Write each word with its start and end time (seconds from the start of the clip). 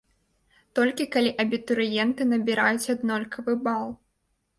Толькі, 0.77 1.05
калі 1.15 1.31
абітурыенты 1.43 2.27
набіраюць 2.31 2.91
аднолькавы 2.95 3.53
бал. 3.69 3.85